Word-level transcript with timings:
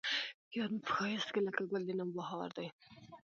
يار 0.57 0.69
مې 0.73 0.79
په 0.85 0.91
ښايست 0.97 1.29
کې 1.33 1.41
لکه 1.47 1.61
ګل 1.69 1.83
د 1.85 1.91
نوبهار 1.99 2.49
دى 2.57 2.67